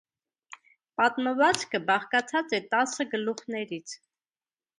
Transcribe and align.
Պատմվածքը 1.01 1.81
բաղկացած 1.89 2.57
է 2.59 2.61
տասը 2.73 3.07
գլուխներից։ 3.13 3.95